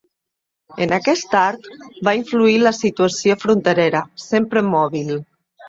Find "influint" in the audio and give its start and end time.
2.21-2.65